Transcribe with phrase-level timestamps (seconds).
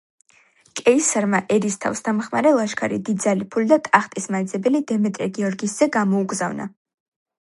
[0.79, 6.67] კეისარმა ერისთავს დამხმარე ლაშქარი, დიდძალი ფული და ტახტის მაძიებელი დემეტრე გიორგის ძე გამოუგზავნა.